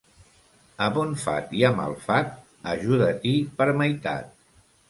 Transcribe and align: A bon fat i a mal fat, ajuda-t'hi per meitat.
A 0.85 0.87
bon 0.95 1.11
fat 1.25 1.53
i 1.59 1.61
a 1.69 1.71
mal 1.81 1.95
fat, 2.07 2.33
ajuda-t'hi 2.75 3.35
per 3.61 3.73
meitat. 3.83 4.37